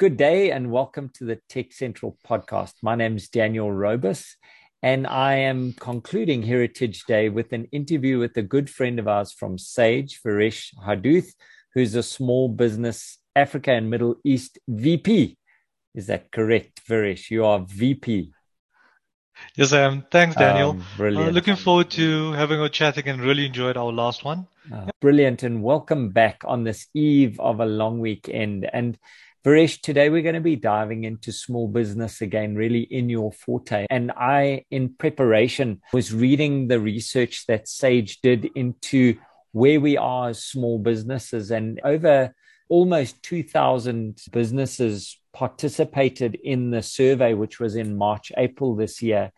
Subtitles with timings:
[0.00, 2.72] Good day and welcome to the Tech Central podcast.
[2.82, 4.34] My name is Daniel Robus,
[4.82, 9.30] and I am concluding Heritage Day with an interview with a good friend of ours
[9.30, 11.34] from Sage, Varesh Harduth,
[11.74, 15.36] who's a small business Africa and Middle East VP.
[15.94, 17.28] Is that correct, Varesh?
[17.28, 18.32] You are VP.
[19.54, 20.06] Yes, I am.
[20.10, 20.70] Thanks, Daniel.
[20.70, 21.28] Um, brilliant.
[21.28, 23.20] Uh, looking forward to having a chat again.
[23.20, 24.46] Really enjoyed our last one.
[24.72, 25.42] Uh, brilliant.
[25.42, 28.68] And welcome back on this eve of a long weekend.
[28.72, 28.96] And
[29.42, 33.86] Varesh, today we're going to be diving into small business again, really in your forte.
[33.88, 39.16] And I, in preparation, was reading the research that Sage did into
[39.52, 41.50] where we are as small businesses.
[41.50, 42.34] And over
[42.68, 49.32] almost 2,000 businesses participated in the survey, which was in March, April this year.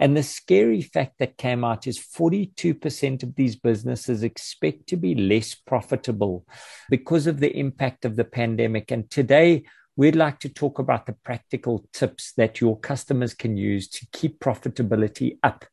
[0.00, 5.14] And the scary fact that came out is 42% of these businesses expect to be
[5.14, 6.46] less profitable
[6.88, 8.90] because of the impact of the pandemic.
[8.90, 9.64] And today,
[9.96, 14.40] we'd like to talk about the practical tips that your customers can use to keep
[14.40, 15.66] profitability up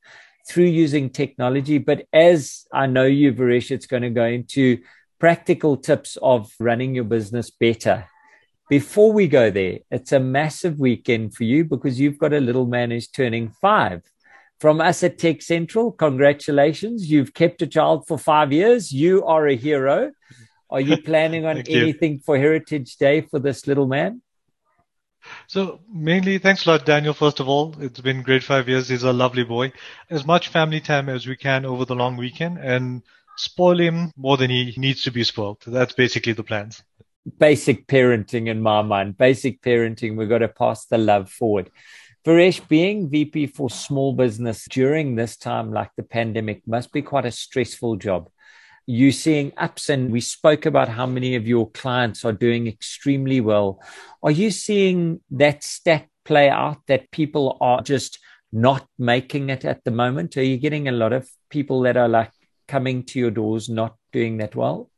[0.50, 1.78] through using technology.
[1.78, 4.80] But as I know you, Varesh, it's going to go into
[5.20, 8.10] practical tips of running your business better.
[8.70, 12.66] Before we go there, it's a massive weekend for you because you've got a little
[12.66, 14.02] man who's turning five
[14.60, 17.10] from us at Tech Central, congratulations.
[17.10, 18.92] You've kept a child for five years.
[18.92, 20.12] You are a hero.
[20.70, 22.20] Are you planning on anything you.
[22.26, 24.22] for Heritage Day for this little man?
[25.48, 27.14] So mainly, thanks a lot, Daniel.
[27.14, 28.90] First of all, it's been great five years.
[28.90, 29.74] He's a lovely boy.
[30.10, 33.04] As much family time as we can over the long weekend and
[33.38, 35.62] spoil him more than he needs to be spoiled.
[35.66, 36.84] That's basically the plans.
[37.40, 39.18] Basic parenting in my mind.
[39.18, 40.16] Basic parenting.
[40.16, 41.70] We've got to pass the love forward.
[42.28, 47.26] Varesh, being VP for small business during this time, like the pandemic, must be quite
[47.26, 48.30] a stressful job.
[48.86, 53.40] You seeing ups, and we spoke about how many of your clients are doing extremely
[53.40, 53.82] well.
[54.22, 58.20] Are you seeing that stat play out that people are just
[58.52, 60.36] not making it at the moment?
[60.36, 62.34] Are you getting a lot of people that are like
[62.68, 64.90] coming to your doors not doing that well?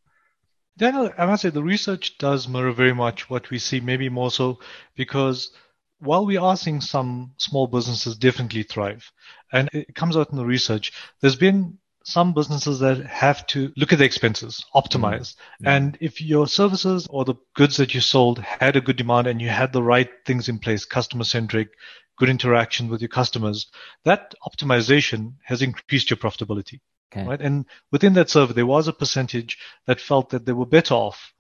[0.78, 4.32] Daniel, I must say the research does mirror very much what we see, maybe more
[4.32, 4.58] so
[4.96, 5.52] because
[6.00, 9.12] while we are seeing some small businesses definitely thrive,
[9.52, 13.94] and it comes out in the research, there's been some businesses that have to look
[13.94, 15.36] at the expenses, optimize.
[15.36, 15.68] Mm-hmm.
[15.68, 19.42] And if your services or the goods that you sold had a good demand and
[19.42, 21.70] you had the right things in place, customer centric,
[22.18, 23.68] good interaction with your customers,
[24.06, 26.80] that optimization has increased your profitability.
[27.12, 27.28] Okay.
[27.28, 27.42] Right.
[27.42, 31.34] And within that survey, there was a percentage that felt that they were better off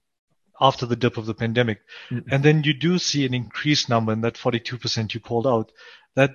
[0.60, 1.82] after the dip of the pandemic.
[2.10, 2.34] Mm-hmm.
[2.34, 5.72] And then you do see an increased number in that 42% you called out
[6.16, 6.32] that,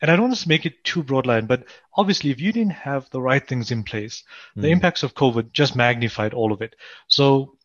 [0.00, 1.64] and I don't want to make it too broad line, but
[1.96, 4.62] obviously if you didn't have the right things in place, mm-hmm.
[4.62, 6.76] the impacts of COVID just magnified all of it.
[7.08, 7.56] So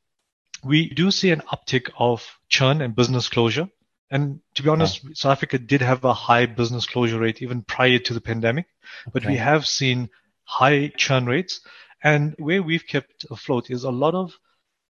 [0.64, 3.70] we do see an uptick of churn and business closure.
[4.12, 5.14] And to be honest, okay.
[5.14, 8.66] South Africa did have a high business closure rate even prior to the pandemic,
[9.14, 9.34] but okay.
[9.34, 10.10] we have seen
[10.46, 11.62] high churn rates.
[12.04, 14.34] And where we've kept afloat is a lot of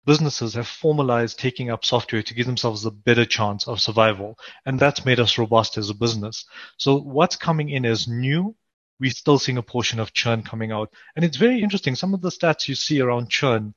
[0.06, 4.38] businesses have formalized taking up software to give themselves a better chance of survival.
[4.66, 6.44] And that's made us robust as a business.
[6.76, 8.54] So what's coming in as new,
[9.00, 10.92] we're still seeing a portion of churn coming out.
[11.16, 11.94] And it's very interesting.
[11.94, 13.74] Some of the stats you see around churn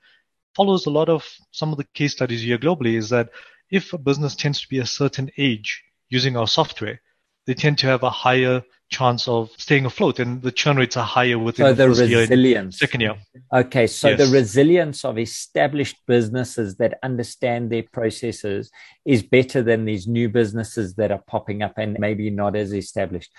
[0.55, 3.29] follows a lot of some of the case studies here globally is that
[3.69, 7.01] if a business tends to be a certain age using our software,
[7.45, 11.05] they tend to have a higher chance of staying afloat and the churn rates are
[11.05, 12.79] higher within so the, the resilience.
[12.79, 13.15] second year.
[13.53, 14.19] Okay, so yes.
[14.19, 18.71] the resilience of established businesses that understand their processes
[19.05, 23.31] is better than these new businesses that are popping up and maybe not as established.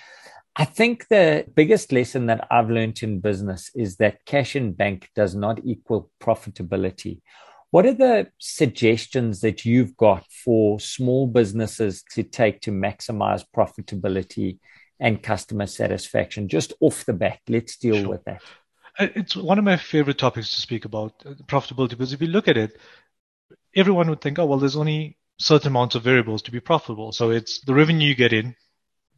[0.56, 5.08] I think the biggest lesson that I've learned in business is that cash in bank
[5.14, 7.20] does not equal profitability.
[7.70, 14.58] What are the suggestions that you've got for small businesses to take to maximize profitability
[15.00, 16.48] and customer satisfaction?
[16.48, 18.08] Just off the bat, let's deal sure.
[18.08, 18.42] with that.
[18.98, 22.28] Uh, it's one of my favorite topics to speak about uh, profitability because if you
[22.28, 22.76] look at it,
[23.76, 27.12] everyone would think, oh, well, there's only certain amounts of variables to be profitable.
[27.12, 28.56] So it's the revenue you get in,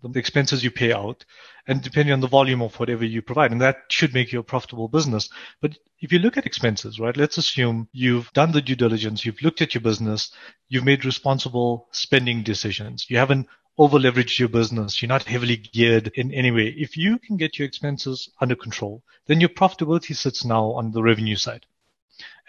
[0.02, 1.24] the expenses you pay out,
[1.66, 3.52] and depending on the volume of whatever you provide.
[3.52, 5.28] And that should make you a profitable business.
[5.60, 9.42] But if you look at expenses, right, let's assume you've done the due diligence, you've
[9.42, 10.32] looked at your business,
[10.68, 13.06] you've made responsible spending decisions.
[13.08, 13.46] You haven't
[13.80, 15.00] over leveraged your business.
[15.00, 16.66] You're not heavily geared in any way.
[16.76, 21.02] If you can get your expenses under control, then your profitability sits now on the
[21.02, 21.64] revenue side.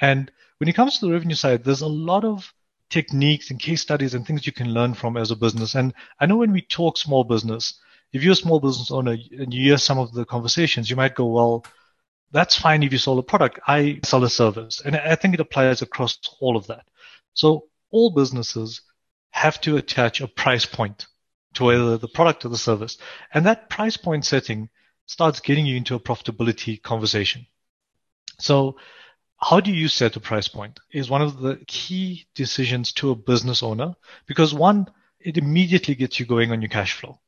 [0.01, 2.53] And when it comes to the revenue side, there's a lot of
[2.89, 5.73] techniques and case studies and things you can learn from as a business.
[5.73, 7.79] And I know when we talk small business,
[8.11, 11.15] if you're a small business owner and you hear some of the conversations, you might
[11.15, 11.65] go, well,
[12.33, 13.57] that's fine if you sell a product.
[13.65, 14.81] I sell a service.
[14.83, 16.83] And I think it applies across all of that.
[17.35, 18.81] So all businesses
[19.29, 21.05] have to attach a price point
[21.53, 22.97] to whether the product or the service.
[23.33, 24.69] And that price point setting
[25.05, 27.45] starts getting you into a profitability conversation.
[28.39, 28.77] So
[29.37, 33.15] how do you set a price point is one of the key decisions to a
[33.15, 33.95] business owner
[34.27, 34.87] because one,
[35.19, 37.19] it immediately gets you going on your cash flow.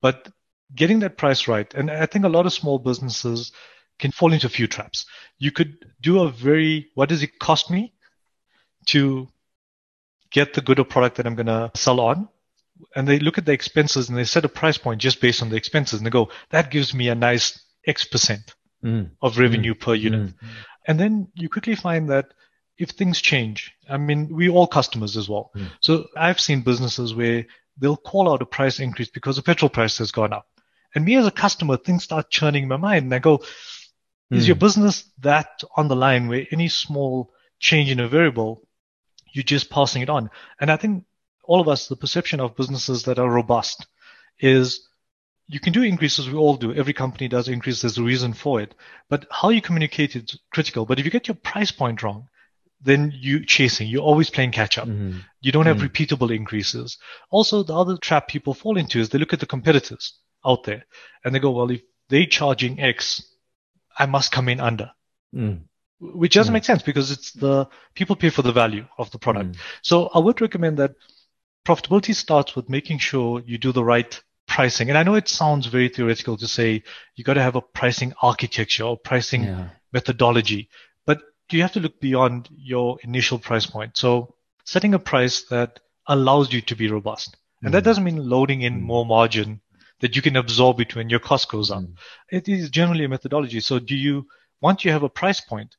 [0.00, 0.28] But
[0.74, 3.52] getting that price right, and I think a lot of small businesses
[3.98, 5.06] can fall into a few traps.
[5.38, 7.92] You could do a very, what does it cost me
[8.86, 9.28] to
[10.30, 12.28] get the good or product that I'm going to sell on?
[12.94, 15.50] And they look at the expenses and they set a price point just based on
[15.50, 18.54] the expenses and they go, that gives me a nice X percent
[18.84, 19.10] mm.
[19.22, 19.80] of revenue mm.
[19.80, 20.28] per unit.
[20.28, 20.34] Mm.
[20.86, 22.32] And then you quickly find that
[22.78, 25.50] if things change, I mean, we all customers as well.
[25.54, 25.70] Mm.
[25.80, 27.46] So I've seen businesses where
[27.78, 30.46] they'll call out a price increase because the petrol price has gone up.
[30.94, 33.42] And me as a customer, things start churning in my mind and I go,
[34.30, 34.60] is your hmm.
[34.60, 38.62] business that on the line where any small change in a variable,
[39.32, 40.30] you're just passing it on?
[40.60, 41.04] And I think
[41.50, 43.88] all of us, the perception of businesses that are robust
[44.38, 44.86] is
[45.48, 46.30] you can do increases.
[46.30, 46.72] We all do.
[46.72, 47.82] Every company does increase.
[47.82, 48.76] There's a reason for it.
[49.08, 50.86] But how you communicate is critical.
[50.86, 52.28] But if you get your price point wrong,
[52.80, 53.88] then you chasing.
[53.88, 54.86] You're always playing catch up.
[54.86, 55.18] Mm-hmm.
[55.40, 55.86] You don't have mm-hmm.
[55.86, 56.98] repeatable increases.
[57.30, 60.14] Also, the other trap people fall into is they look at the competitors
[60.46, 60.84] out there
[61.24, 61.80] and they go, well, if
[62.10, 63.26] they're charging X,
[63.98, 64.92] I must come in under.
[65.34, 65.62] Mm.
[65.98, 66.54] Which doesn't mm.
[66.54, 69.50] make sense because it's the people pay for the value of the product.
[69.50, 69.58] Mm.
[69.82, 70.94] So I would recommend that
[71.66, 74.88] profitability starts with making sure you do the right pricing.
[74.88, 76.82] And I know it sounds very theoretical to say
[77.14, 79.68] you got to have a pricing architecture or pricing yeah.
[79.92, 80.68] methodology,
[81.06, 81.20] but
[81.50, 83.96] you have to look beyond your initial price point.
[83.96, 84.34] So
[84.64, 87.36] setting a price that allows you to be robust.
[87.62, 87.72] And mm.
[87.72, 88.82] that doesn't mean loading in mm.
[88.82, 89.60] more margin
[90.00, 91.82] that you can absorb it when your cost goes up.
[91.82, 91.94] Mm.
[92.30, 93.60] It is generally a methodology.
[93.60, 94.26] So do you,
[94.60, 95.76] once you have a price point,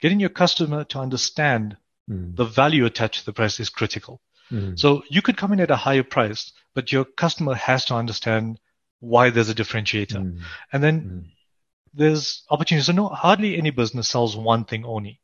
[0.00, 1.76] getting your customer to understand
[2.10, 2.34] mm.
[2.34, 4.20] the value attached to the price is critical.
[4.52, 4.78] Mm.
[4.78, 8.60] So you could come in at a higher price, but your customer has to understand
[9.00, 10.16] why there's a differentiator.
[10.16, 10.40] Mm.
[10.72, 11.30] And then mm.
[11.94, 12.86] there's opportunities.
[12.86, 15.20] So no, hardly any business sells one thing only.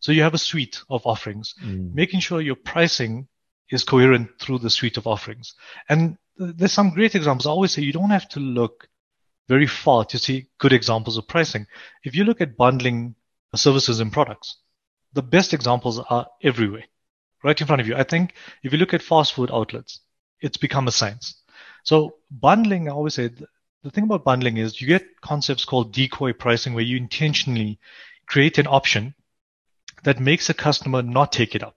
[0.00, 3.28] So you have a suite of offerings, making sure your pricing
[3.70, 5.54] is coherent through the suite of offerings.
[5.88, 7.46] And there's some great examples.
[7.46, 8.88] I always say you don't have to look
[9.48, 11.66] very far to see good examples of pricing.
[12.02, 13.14] If you look at bundling
[13.54, 14.56] services and products,
[15.12, 16.84] the best examples are everywhere,
[17.42, 17.96] right in front of you.
[17.96, 20.00] I think if you look at fast food outlets,
[20.40, 21.42] it's become a science.
[21.84, 23.30] So bundling, I always say
[23.82, 27.78] the thing about bundling is you get concepts called decoy pricing where you intentionally
[28.26, 29.14] create an option
[30.04, 31.76] that makes a customer not take it up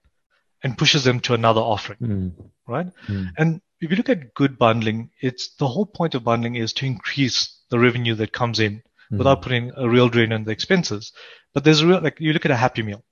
[0.63, 2.31] and pushes them to another offering, mm.
[2.67, 2.87] right?
[3.07, 3.29] Mm.
[3.37, 6.85] And if you look at good bundling, it's the whole point of bundling is to
[6.85, 9.17] increase the revenue that comes in mm.
[9.17, 11.11] without putting a real drain on the expenses.
[11.53, 13.03] But there's a real, like you look at a happy meal,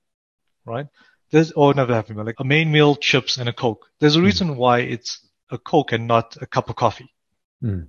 [0.64, 0.86] right?
[1.34, 3.90] There's, or another happy meal, like a main meal, chips and a Coke.
[3.98, 4.24] There's a hmm.
[4.24, 5.18] reason why it's
[5.50, 7.12] a Coke and not a cup of coffee.
[7.60, 7.88] Mm.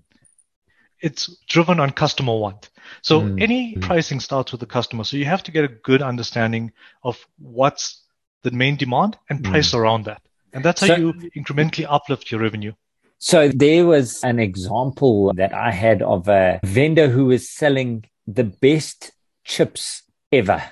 [1.00, 2.72] It's driven on customer want.
[3.04, 3.40] So mm.
[3.40, 5.04] any pricing starts with the customer.
[5.04, 6.72] So you have to get a good understanding
[7.04, 8.02] of what's
[8.42, 10.24] the main demand and price around that.
[10.52, 12.74] And that's how so, you incrementally uplift your revenue.
[13.20, 18.44] So there was an example that I had of a vendor who was selling the
[18.44, 19.12] best
[19.44, 20.02] chips
[20.32, 20.64] ever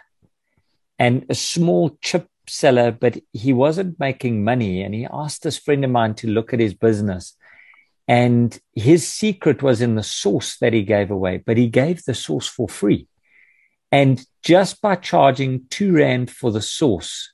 [0.97, 4.81] and a small chip seller, but he wasn't making money.
[4.81, 7.35] And he asked this friend of mine to look at his business.
[8.07, 12.13] And his secret was in the sauce that he gave away, but he gave the
[12.13, 13.07] sauce for free.
[13.91, 17.31] And just by charging two Rand for the sauce,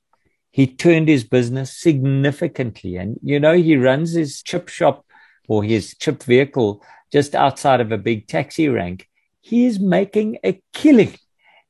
[0.52, 2.98] he turned his business significantly.
[2.98, 5.06] And, you know, he runs his chip shop
[5.48, 9.08] or his chip vehicle just outside of a big taxi rank.
[9.42, 11.16] He is making a killing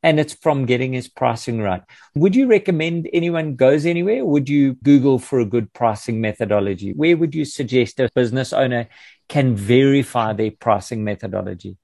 [0.01, 1.81] and it's from getting his pricing right.
[2.15, 4.25] Would you recommend anyone goes anywhere?
[4.25, 6.93] would you Google for a good pricing methodology?
[6.93, 8.87] Where would you suggest a business owner
[9.27, 11.77] can verify their pricing methodology?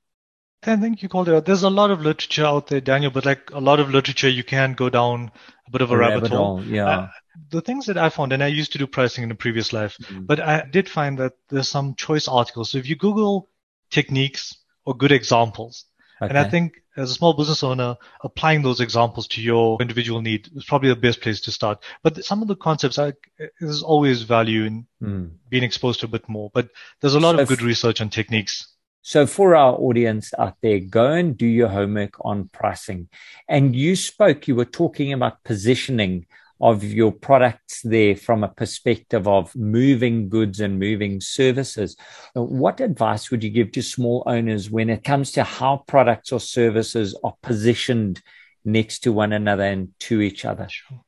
[0.68, 1.46] I think you called it out.
[1.46, 4.44] There's a lot of literature out there, Daniel, but like a lot of literature, you
[4.44, 5.32] can go down
[5.68, 6.64] a bit of a, rabbit, rabbit, hole.
[6.64, 6.88] Yeah.
[6.88, 7.08] Uh,
[7.52, 9.98] the things that I found, and I used to do pricing in a previous life,
[10.02, 10.26] mm-hmm.
[10.26, 12.72] but I did find that there's some choice articles.
[12.72, 13.50] So if you Google
[13.92, 15.86] techniques or good examples,
[16.22, 16.30] okay.
[16.30, 20.50] and I think as a small business owner, applying those examples to your individual need
[20.56, 21.84] is probably the best place to start.
[22.04, 23.14] But some of the concepts, I,
[23.60, 25.32] there's always value in mm.
[25.50, 26.52] being exposed to a bit more.
[26.54, 26.70] But
[27.02, 28.76] there's a lot so of good research on techniques.
[29.02, 33.10] So for our audience out there, go and do your homework on pricing.
[33.48, 36.26] And you spoke, you were talking about positioning
[36.62, 41.98] of your products there from a perspective of moving goods and moving services.
[42.34, 46.40] What advice would you give to small owners when it comes to how products or
[46.40, 48.22] services are positioned
[48.64, 50.68] next to one another and to each other?
[50.70, 51.02] Sure.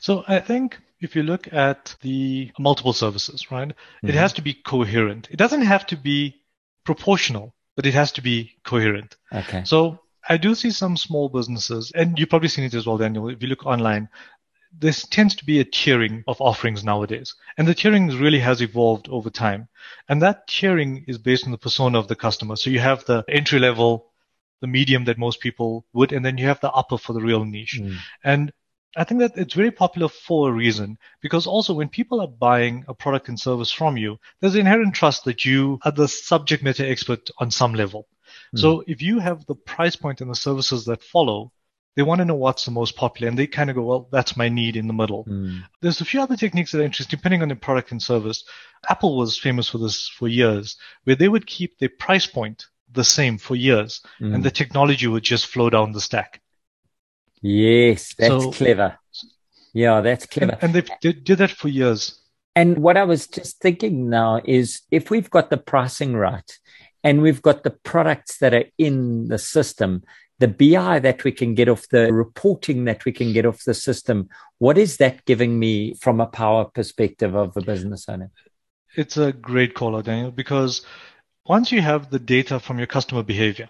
[0.00, 4.08] So I think if you look at the multiple services, right, mm-hmm.
[4.08, 5.28] it has to be coherent.
[5.30, 6.42] It doesn't have to be
[6.84, 9.16] proportional, but it has to be coherent.
[9.32, 9.64] Okay.
[9.64, 13.28] So I do see some small businesses, and you've probably seen it as well, Daniel.
[13.28, 14.08] If you look online,
[14.78, 17.34] there tends to be a tiering of offerings nowadays.
[17.56, 19.68] And the tiering really has evolved over time.
[20.08, 22.56] And that tiering is based on the persona of the customer.
[22.56, 24.10] So you have the entry level,
[24.60, 27.44] the medium that most people would, and then you have the upper for the real
[27.44, 27.80] niche.
[27.80, 27.96] Mm.
[28.24, 28.52] And
[28.96, 32.84] I think that it's very popular for a reason because also when people are buying
[32.88, 36.84] a product and service from you, there's inherent trust that you are the subject matter
[36.84, 38.06] expert on some level.
[38.54, 38.60] Mm.
[38.60, 41.52] So if you have the price point and the services that follow,
[41.94, 44.36] they want to know what's the most popular and they kind of go, well, that's
[44.36, 45.24] my need in the middle.
[45.24, 45.62] Mm.
[45.80, 48.44] There's a few other techniques that are interesting depending on the product and service.
[48.88, 53.04] Apple was famous for this for years where they would keep their price point the
[53.04, 54.34] same for years mm.
[54.34, 56.40] and the technology would just flow down the stack.
[57.40, 58.98] Yes, that's so, clever.
[59.74, 60.52] Yeah, that's clever.
[60.60, 62.18] And, and they did, did that for years.
[62.54, 66.58] And what I was just thinking now is if we've got the pricing right
[67.02, 70.02] and we've got the products that are in the system,
[70.42, 73.74] the BI that we can get off the reporting that we can get off the
[73.74, 78.28] system, what is that giving me from a power perspective of a business owner?
[78.96, 80.84] It's a great call out, Daniel, because
[81.46, 83.68] once you have the data from your customer behavior,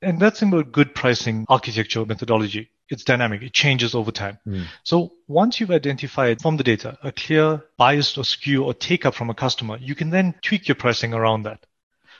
[0.00, 2.70] and that's about good pricing architecture methodology.
[2.88, 3.42] It's dynamic.
[3.42, 4.38] It changes over time.
[4.46, 4.64] Mm.
[4.84, 9.14] So once you've identified from the data a clear bias or skew or take up
[9.14, 11.66] from a customer, you can then tweak your pricing around that.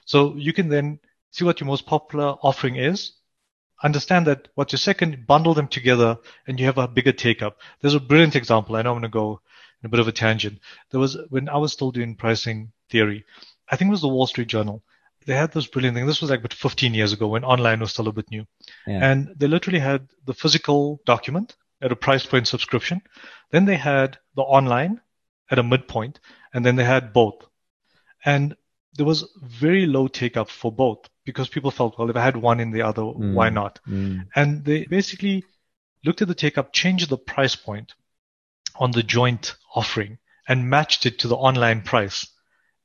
[0.04, 0.98] So you can then
[1.30, 3.12] see what your most popular offering is,
[3.82, 7.58] understand that what's your second, bundle them together, and you have a bigger take up.
[7.80, 8.76] There's a brilliant example.
[8.76, 9.40] I know I'm going to go
[9.82, 10.60] in a bit of a tangent.
[10.90, 13.24] There was when I was still doing pricing theory,
[13.68, 14.82] I think it was the Wall Street Journal
[15.26, 16.06] they had this brilliant thing.
[16.06, 18.46] This was like about 15 years ago when online was still a bit new.
[18.86, 19.10] Yeah.
[19.10, 23.02] And they literally had the physical document at a price point subscription.
[23.50, 25.00] Then they had the online
[25.50, 26.20] at a midpoint,
[26.54, 27.44] and then they had both.
[28.24, 28.56] And
[28.94, 32.36] there was very low take up for both because people felt, well, if I had
[32.36, 33.34] one in the other, mm.
[33.34, 33.80] why not?
[33.86, 34.28] Mm.
[34.34, 35.44] And they basically
[36.04, 37.92] looked at the take up, changed the price point
[38.76, 40.18] on the joint offering,
[40.48, 42.28] and matched it to the online price.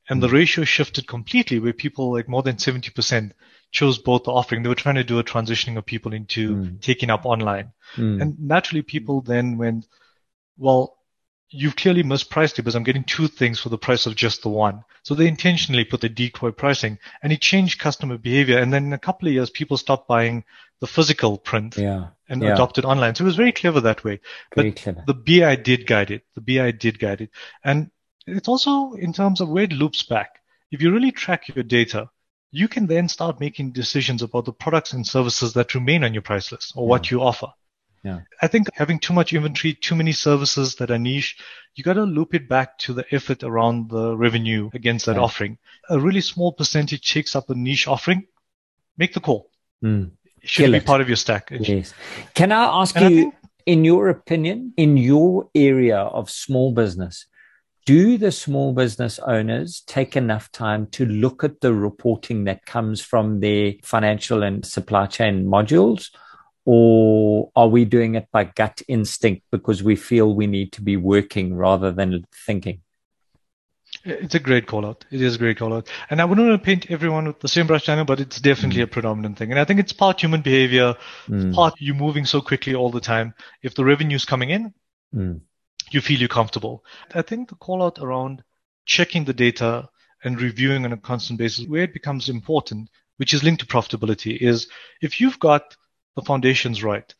[0.09, 0.33] And the hmm.
[0.33, 3.31] ratio shifted completely where people like more than 70%
[3.71, 4.63] chose both the offering.
[4.63, 6.81] They were trying to do a transitioning of people into mm.
[6.81, 7.71] taking up online.
[7.95, 8.21] Mm.
[8.21, 9.85] And naturally people then went,
[10.57, 10.97] well,
[11.51, 14.49] you've clearly mispriced it because I'm getting two things for the price of just the
[14.49, 14.83] one.
[15.03, 18.57] So they intentionally put the decoy pricing and it changed customer behavior.
[18.57, 20.45] And then in a couple of years, people stopped buying
[20.79, 22.07] the physical print yeah.
[22.29, 22.53] and yeah.
[22.53, 23.15] adopted online.
[23.15, 24.21] So it was very clever that way.
[24.55, 25.03] Very but clever.
[25.05, 26.23] the BI did guide it.
[26.35, 27.29] The BI did guide it.
[27.63, 27.91] And
[28.25, 30.39] it's also in terms of where it loops back.
[30.71, 32.09] If you really track your data,
[32.51, 36.21] you can then start making decisions about the products and services that remain on your
[36.21, 36.89] price list or yeah.
[36.89, 37.47] what you offer.
[38.03, 38.21] Yeah.
[38.41, 41.37] I think having too much inventory, too many services that are niche,
[41.75, 45.21] you got to loop it back to the effort around the revenue against that yeah.
[45.21, 45.57] offering.
[45.89, 48.25] A really small percentage takes up a niche offering.
[48.97, 49.49] Make the call.
[49.83, 50.11] Mm.
[50.41, 50.85] It should Kill be it.
[50.85, 51.49] part of your stack.
[51.51, 51.93] Yes.
[52.33, 53.35] Can I ask and you, I think,
[53.67, 57.27] in your opinion, in your area of small business,
[57.85, 63.01] do the small business owners take enough time to look at the reporting that comes
[63.01, 66.09] from their financial and supply chain modules?
[66.65, 70.95] Or are we doing it by gut instinct because we feel we need to be
[70.97, 72.81] working rather than thinking?
[74.03, 75.05] It's a great call out.
[75.11, 75.89] It is a great call out.
[76.09, 78.81] And I wouldn't want to paint everyone with the same brush Daniel, but it's definitely
[78.81, 78.85] mm.
[78.85, 79.51] a predominant thing.
[79.51, 80.95] And I think it's part human behavior,
[81.27, 81.53] mm.
[81.53, 83.33] part you moving so quickly all the time.
[83.61, 84.73] If the revenue's coming in,
[85.13, 85.41] mm
[85.91, 86.83] you feel you're comfortable.
[87.13, 88.43] I think the call out around
[88.85, 89.89] checking the data
[90.23, 94.37] and reviewing on a constant basis, where it becomes important, which is linked to profitability,
[94.37, 94.67] is
[95.01, 95.75] if you've got
[96.15, 97.13] the foundations right,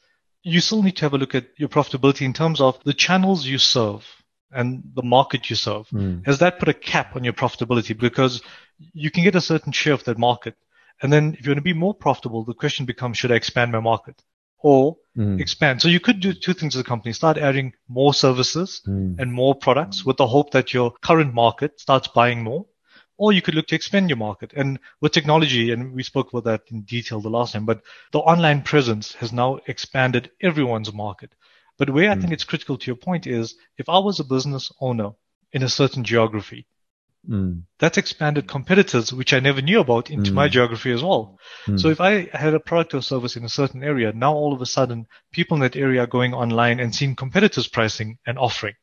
[0.44, 3.46] you still need to have a look at your profitability in terms of the channels
[3.46, 4.06] you serve
[4.52, 5.88] and the market you serve.
[5.90, 6.26] Mm.
[6.26, 7.98] Has that put a cap on your profitability?
[7.98, 8.42] Because
[8.78, 10.56] you can get a certain share of that market.
[11.02, 13.72] And then if you want to be more profitable, the question becomes, should I expand
[13.72, 14.22] my market?
[14.62, 15.40] or mm.
[15.40, 15.82] expand.
[15.82, 17.14] So you could do two things as a company.
[17.14, 19.20] Start adding more services mm.
[19.20, 22.66] and more products with the hope that your current market starts buying more.
[23.22, 24.52] Or you could look to expand your market.
[24.56, 28.18] And with technology, and we spoke about that in detail the last time, but the
[28.18, 31.36] online presence has now expanded everyone's market.
[31.78, 32.22] But where I mm.
[32.22, 35.12] think it's critical to your point is if I was a business owner
[35.52, 36.66] in a certain geography,
[37.30, 37.66] Mm.
[37.78, 40.34] That's expanded competitors, which I never knew about, into mm.
[40.34, 41.38] my geography as well.
[41.68, 41.80] Mm.
[41.80, 44.62] So if I had a product or service in a certain area, now all of
[44.62, 48.74] a sudden people in that area are going online and seeing competitors pricing and offering.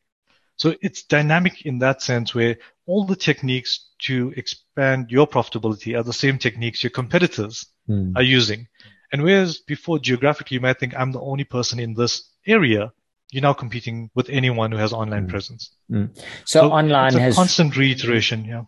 [0.58, 2.56] So it's dynamic in that sense where
[2.88, 8.12] all the techniques to expand your profitability are the same techniques your competitors mm.
[8.16, 8.66] are using.
[9.12, 12.92] And whereas before geographically you might think I'm the only person in this area,
[13.30, 15.30] you're now competing with anyone who has online mm.
[15.30, 15.70] presence.
[15.90, 16.16] Mm.
[16.44, 18.44] So, so, online has constant reiteration.
[18.44, 18.62] Yeah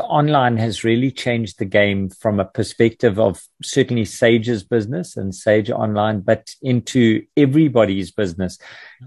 [0.00, 5.70] online has really changed the game from a perspective of certainly Sage's business and Sage
[5.70, 8.58] Online, but into everybody's business.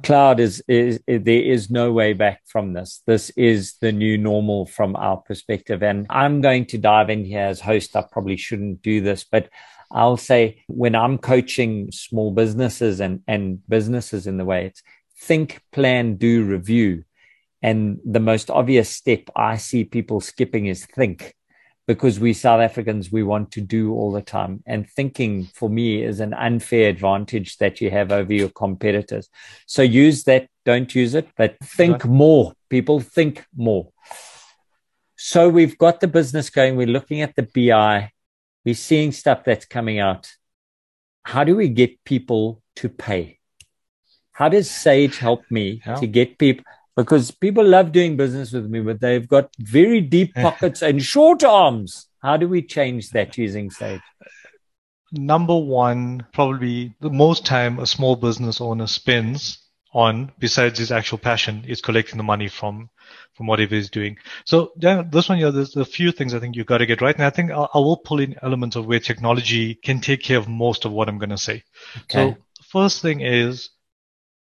[0.03, 3.01] Cloud is, is, is, there is no way back from this.
[3.07, 5.81] This is the new normal from our perspective.
[5.81, 7.95] And I'm going to dive in here as host.
[7.95, 9.49] I probably shouldn't do this, but
[9.91, 14.83] I'll say when I'm coaching small businesses and, and businesses in the way it's
[15.17, 17.03] think, plan, do, review
[17.61, 21.35] and the most obvious step I see people skipping is think,
[21.87, 24.63] because we South Africans, we want to do all the time.
[24.65, 29.27] And thinking for me is an unfair advantage that you have over your competitors.
[29.65, 32.53] So use that, don't use it, but think more.
[32.69, 33.91] People think more.
[35.17, 36.75] So we've got the business going.
[36.75, 38.11] We're looking at the BI.
[38.63, 40.31] We're seeing stuff that's coming out.
[41.23, 43.39] How do we get people to pay?
[44.31, 45.95] How does Sage help me yeah.
[45.95, 46.63] to get people?
[47.03, 51.43] Because people love doing business with me, but they've got very deep pockets and short
[51.43, 52.07] arms.
[52.21, 54.01] How do we change that using Sage?
[55.11, 59.57] Number one, probably the most time a small business owner spends
[59.93, 62.89] on, besides his actual passion, is collecting the money from
[63.33, 64.17] from whatever he's doing.
[64.45, 67.01] So yeah, this one, yeah, there's a few things I think you've got to get
[67.01, 67.15] right.
[67.15, 70.37] And I think I, I will pull in elements of where technology can take care
[70.37, 71.63] of most of what I'm going to say.
[72.01, 72.35] Okay.
[72.35, 72.37] So
[72.69, 73.69] first thing is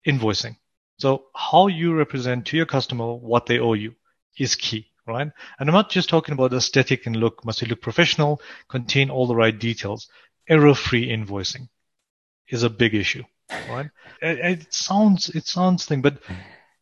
[0.08, 0.58] invoicing.
[0.98, 3.96] So how you represent to your customer what they owe you
[4.38, 5.30] is key, right?
[5.60, 7.44] And I'm not just talking about aesthetic and look.
[7.46, 10.08] Must it look professional, contain all the right details.
[10.48, 11.70] Error-free invoicing
[12.50, 13.24] is a big issue,
[13.70, 13.90] right?
[14.22, 16.18] it, it sounds, it sounds thing, but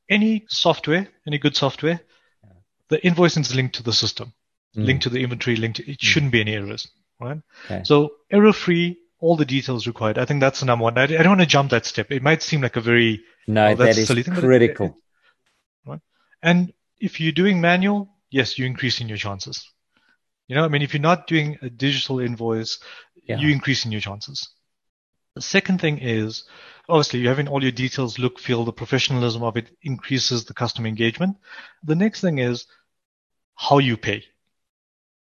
[0.10, 2.02] any software, any good software,
[2.90, 4.34] the invoicing is linked to the system,
[4.76, 4.86] mm.
[4.86, 6.02] linked to the inventory, linked to, it mm.
[6.02, 6.88] shouldn't be any errors,
[7.20, 7.42] right?
[7.66, 7.84] Okay.
[7.86, 10.18] So error-free all the details required.
[10.18, 10.98] I think that's the number one.
[10.98, 12.12] I, I don't want to jump that step.
[12.12, 14.86] It might seem like a very no, oh, that is thing, critical.
[14.86, 16.00] It, it, right?
[16.42, 19.70] And if you're doing manual, yes, you're increasing your chances.
[20.48, 22.80] You know, I mean, if you're not doing a digital invoice,
[23.26, 23.38] yeah.
[23.38, 24.50] you're increasing your chances.
[25.36, 26.44] The second thing is,
[26.90, 30.88] obviously, you're having all your details look, feel, the professionalism of it increases the customer
[30.88, 31.38] engagement.
[31.84, 32.66] The next thing is
[33.56, 34.26] how you pay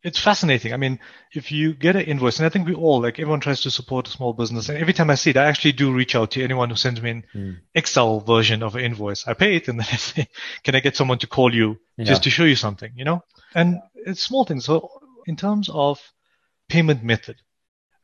[0.02, 0.72] it's fascinating.
[0.72, 1.00] I mean,
[1.32, 4.06] if you get an invoice, and I think we all, like everyone tries to support
[4.06, 4.68] a small business.
[4.68, 7.00] And every time I see it, I actually do reach out to anyone who sends
[7.02, 7.56] me an mm.
[7.74, 9.26] Excel version of an invoice.
[9.26, 10.28] I pay it and then I say,
[10.62, 12.04] can I get someone to call you yeah.
[12.04, 13.24] just to show you something, you know?
[13.54, 14.64] And it's small things.
[14.64, 14.90] So
[15.26, 16.00] in terms of
[16.68, 17.36] payment method,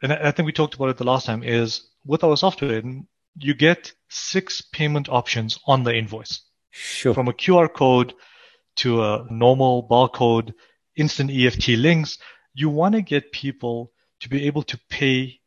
[0.03, 2.83] and I think we talked about it the last time is with our software,
[3.39, 6.43] you get six payment options on the invoice.
[6.71, 7.15] Sure.
[7.15, 8.15] From a QR code
[8.77, 10.55] to a normal barcode
[10.97, 12.19] instant EFT links,
[12.55, 15.41] you want to get people to be able to pay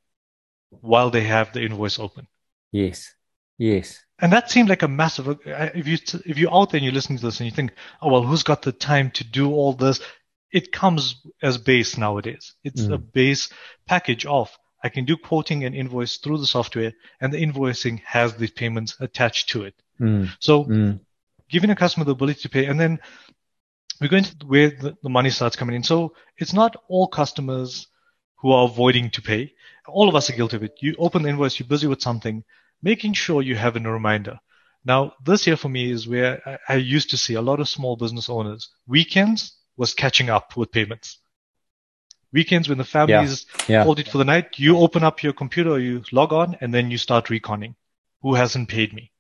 [0.70, 2.28] while they have the invoice open.
[2.72, 3.14] Yes.
[3.58, 4.04] Yes.
[4.20, 5.28] And that seemed like a massive.
[5.28, 7.74] Uh, if you if you're out there and you're listening to this and you think,
[8.02, 10.00] oh well, who's got the time to do all this?
[10.52, 12.54] It comes as base nowadays.
[12.64, 12.94] It's mm.
[12.94, 13.50] a base
[13.88, 14.50] package of
[14.84, 18.96] I can do quoting and invoice through the software, and the invoicing has these payments
[19.00, 19.76] attached to it.
[20.00, 20.30] Mm.
[20.40, 21.00] So mm.
[21.50, 23.00] giving a customer the ability to pay, and then
[24.00, 25.84] we're going to where the, the money starts coming in.
[25.84, 27.88] So it's not all customers
[28.38, 29.54] who are avoiding to pay.
[29.88, 30.74] All of us are guilty of it.
[30.82, 32.44] You open the invoice, you're busy with something,
[32.82, 34.40] making sure you have a reminder.
[34.84, 37.70] Now, this year for me is where I, I used to see a lot of
[37.70, 38.70] small business owners.
[38.88, 41.20] Weekends was catching up with payments.
[42.32, 43.86] Weekends when the families yeah.
[43.86, 43.94] yeah.
[43.98, 46.98] it for the night, you open up your computer, you log on, and then you
[46.98, 47.76] start reconning.
[48.22, 49.12] Who hasn't paid me?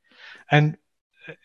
[0.52, 0.78] And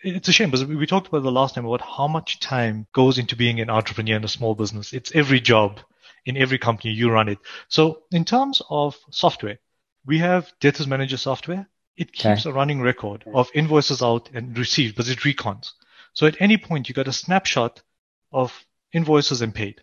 [0.02, 3.18] it's a shame because we talked about the last time about how much time goes
[3.18, 4.92] into being an entrepreneur in a small business.
[4.92, 5.80] It's every job
[6.24, 7.38] in every company you run it.
[7.68, 9.58] So in terms of software,
[10.04, 11.68] we have debtors manager software.
[11.96, 12.50] It keeps okay.
[12.50, 15.72] a running record of invoices out and received, but it recons.
[16.12, 17.82] So at any point you got a snapshot
[18.32, 19.82] of invoices and paid,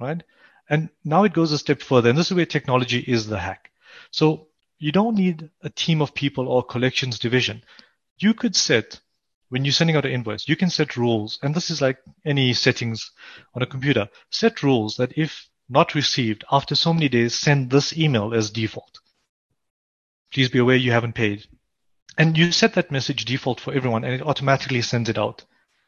[0.00, 0.22] right?
[0.68, 3.70] And now it goes a step further, and this is where technology is the hack.
[4.10, 7.62] So you don't need a team of people or collections division.
[8.18, 9.00] You could set
[9.52, 12.54] when you're sending out an invoice, you can set rules, and this is like any
[12.54, 13.10] settings
[13.54, 14.08] on a computer.
[14.30, 19.00] Set rules that if not received after so many days, send this email as default.
[20.32, 21.44] Please be aware you haven't paid.
[22.16, 25.44] And you set that message default for everyone, and it automatically sends it out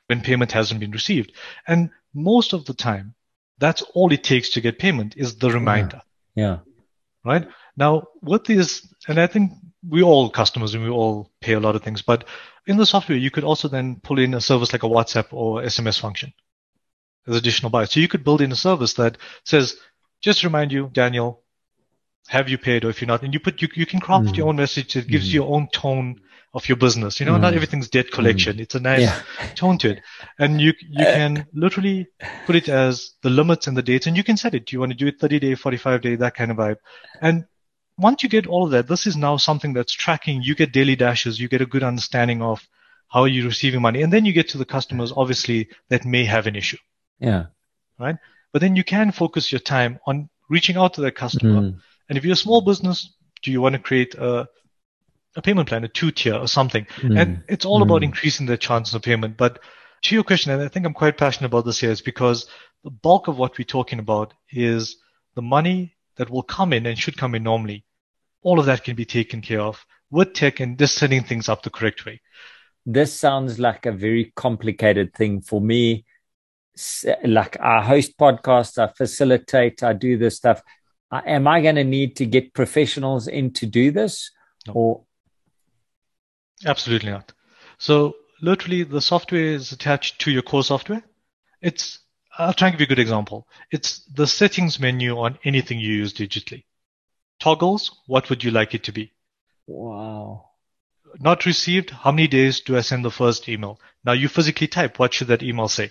[0.08, 1.32] when payment hasn't been received.
[1.66, 3.14] And most of the time,
[3.56, 6.02] that's all it takes to get payment is the reminder.
[6.34, 6.44] Yeah.
[6.44, 6.58] yeah.
[7.24, 7.48] Right?
[7.78, 9.52] Now, what is, and I think
[9.88, 12.24] we all customers and we all pay a lot of things, but
[12.66, 15.62] in the software, you could also then pull in a service like a WhatsApp or
[15.62, 16.32] SMS function
[17.26, 17.92] as additional bias.
[17.92, 19.76] So you could build in a service that says,
[20.20, 21.42] just remind you, Daniel,
[22.28, 24.36] have you paid or if you're not, and you put, you, you can craft mm.
[24.36, 25.34] your own message that gives mm.
[25.34, 26.20] your own tone
[26.54, 27.20] of your business.
[27.20, 27.40] You know, mm.
[27.40, 28.56] not everything's debt collection.
[28.56, 28.60] Mm.
[28.60, 29.22] It's a nice yeah.
[29.54, 30.02] tone to it.
[30.38, 32.06] And you, you uh, can literally
[32.46, 34.66] put it as the limits and the dates and you can set it.
[34.66, 36.76] Do you want to do it 30 day, 45 day, that kind of vibe.
[37.20, 37.44] And
[37.96, 40.42] once you get all of that, this is now something that's tracking.
[40.42, 41.38] You get daily dashes.
[41.38, 42.66] You get a good understanding of
[43.08, 44.02] how you're receiving money.
[44.02, 46.78] And then you get to the customers, obviously, that may have an issue.
[47.20, 47.46] Yeah.
[47.98, 48.16] Right.
[48.52, 51.60] But then you can focus your time on reaching out to that customer.
[51.60, 51.80] Mm.
[52.08, 54.48] And if you're a small business, do you want to create a,
[55.36, 56.86] a payment plan, a two tier or something?
[56.98, 57.20] Mm.
[57.20, 57.84] And it's all mm.
[57.84, 59.36] about increasing the chances of payment.
[59.36, 59.60] But
[60.02, 62.46] to your question, and I think I'm quite passionate about this here, is because
[62.82, 64.96] the bulk of what we're talking about is
[65.34, 67.84] the money that will come in and should come in normally.
[68.42, 71.62] All of that can be taken care of with tech and just setting things up
[71.62, 72.20] the correct way.
[72.86, 76.04] This sounds like a very complicated thing for me.
[77.24, 80.62] Like I host podcasts, I facilitate, I do this stuff.
[81.10, 84.30] Am I going to need to get professionals in to do this?
[84.66, 84.72] No.
[84.74, 85.04] Or
[86.66, 87.32] Absolutely not.
[87.78, 91.02] So literally the software is attached to your core software.
[91.60, 92.00] It's
[92.38, 93.46] I'll try and give you a good example.
[93.70, 96.64] It's the settings menu on anything you use digitally.
[97.40, 99.12] Toggles, what would you like it to be?
[99.66, 100.50] Wow.
[101.20, 103.80] Not received, how many days do I send the first email?
[104.04, 105.90] Now you physically type, what should that email say?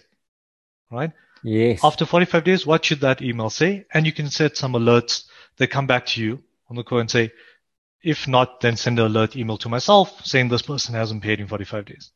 [0.92, 1.12] Right?
[1.44, 1.82] Yes.
[1.84, 3.86] After 45 days, what should that email say?
[3.94, 5.26] And you can set some alerts
[5.58, 7.32] that come back to you on the call and say,
[8.02, 11.48] if not, then send an alert email to myself saying this person hasn't paid in
[11.48, 12.12] 45 days.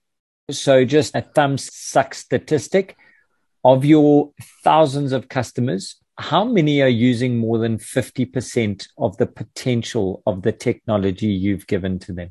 [0.51, 2.97] So just a thumb suck statistic
[3.67, 4.31] of your
[4.63, 10.53] thousands of customers, how many are using more than 50% of the potential of the
[10.53, 12.29] technology you've given to them?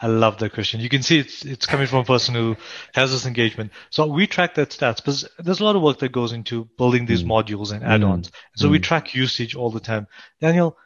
[0.00, 0.80] I love that question.
[0.80, 2.56] You can see it's it's coming from a person who
[2.94, 3.72] has this engagement.
[3.90, 7.04] So we track that stats because there's a lot of work that goes into building
[7.04, 7.28] these mm.
[7.28, 8.30] modules and add-ons.
[8.30, 8.34] Mm.
[8.56, 8.70] So mm.
[8.70, 10.06] we track usage all the time.
[10.40, 10.78] Daniel,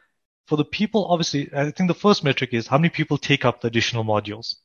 [0.47, 3.61] for the people, obviously, I think the first metric is how many people take up
[3.61, 4.55] the additional modules,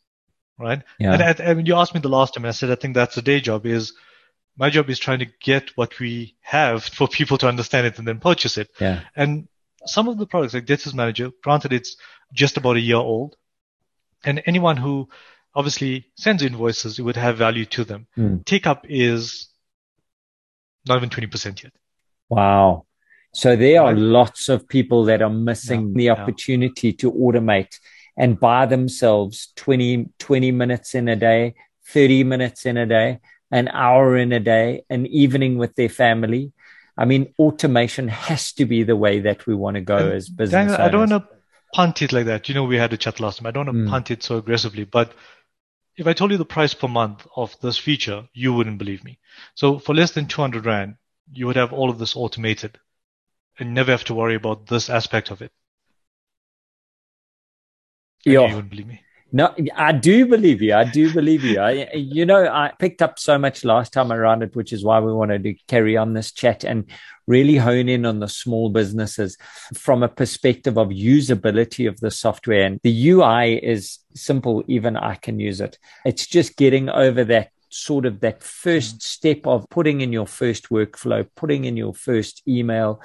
[0.59, 0.83] right?
[0.99, 1.13] Yeah.
[1.13, 3.23] And, and you asked me the last time, and I said I think that's a
[3.23, 3.67] day job.
[3.67, 3.93] Is
[4.61, 8.07] my job is trying to get what we have for people to understand it and
[8.07, 8.69] then purchase it.
[8.79, 9.01] Yeah.
[9.17, 9.49] And
[9.87, 11.97] some of the products like Debtors Manager, granted it's
[12.35, 13.37] just about a year old,
[14.23, 15.09] and anyone who
[15.55, 18.07] obviously sends invoices, it would have value to them.
[18.19, 18.45] Mm.
[18.45, 19.49] Take up is
[20.87, 21.73] not even 20% yet.
[22.29, 22.85] Wow.
[23.33, 26.97] So there are lots of people that are missing yeah, the opportunity yeah.
[26.99, 27.79] to automate
[28.15, 31.55] and buy themselves 20, 20 minutes in a day,
[31.87, 33.21] 30 minutes in a day,
[33.51, 36.53] an hour in a day, an evening with their family.
[36.97, 40.29] I mean, automation has to be the way that we want to go and as
[40.29, 40.73] business.
[40.73, 41.29] Daniel, I don't want to
[41.75, 42.49] punt it like that.
[42.49, 43.47] You know, we had a chat last time.
[43.47, 43.91] I don't want to mm.
[43.91, 45.13] punt it so aggressively, but
[45.97, 49.19] if I told you the price per month of this feature, you wouldn't believe me.
[49.55, 50.97] So for less than 200 Rand,
[51.33, 52.79] you would have all of this automated
[53.59, 55.53] and never have to worry about this aspect of it.
[58.25, 58.47] Yeah.
[58.47, 59.03] You wouldn't believe me.
[59.33, 60.75] No, I do believe you.
[60.75, 61.61] I do believe you.
[61.61, 64.99] I, you know, I picked up so much last time around it, which is why
[65.01, 66.85] we wanted to carry on this chat and
[67.27, 69.37] really hone in on the small businesses
[69.75, 72.65] from a perspective of usability of the software.
[72.65, 74.65] And the UI is simple.
[74.67, 75.79] Even I can use it.
[76.05, 80.71] It's just getting over that sort of that first step of putting in your first
[80.71, 83.01] workflow, putting in your first email,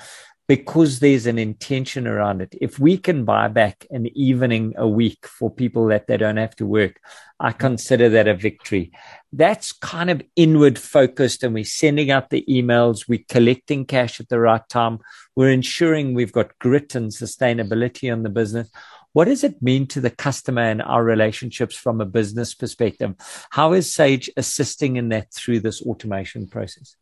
[0.47, 2.53] because there's an intention around it.
[2.61, 6.55] If we can buy back an evening a week for people that they don't have
[6.57, 6.99] to work,
[7.39, 7.57] I mm.
[7.57, 8.91] consider that a victory.
[9.33, 14.29] That's kind of inward focused, and we're sending out the emails, we're collecting cash at
[14.29, 14.99] the right time,
[15.35, 18.69] we're ensuring we've got grit and sustainability on the business.
[19.13, 23.15] What does it mean to the customer and our relationships from a business perspective?
[23.49, 26.97] How is Sage assisting in that through this automation process?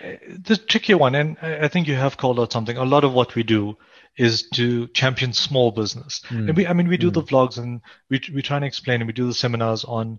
[0.00, 2.76] The tricky one, and I think you have called out something.
[2.76, 3.76] A lot of what we do
[4.16, 6.22] is to champion small business.
[6.28, 6.48] Mm.
[6.48, 7.14] And we, I mean, we do mm.
[7.14, 10.18] the vlogs and we we try and explain and we do the seminars on